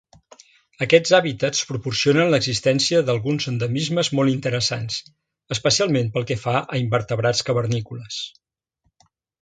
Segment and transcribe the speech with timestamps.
[0.85, 4.99] Aquests hàbitats propicien l’existència d’alguns endemismes molt interessants,
[5.57, 8.21] especialment pel que fa a invertebrats cavernícoles.